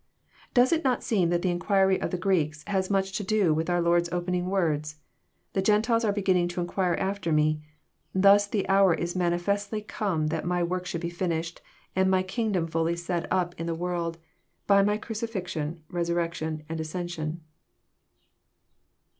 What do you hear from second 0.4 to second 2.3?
Does it not seem that the inquiry of the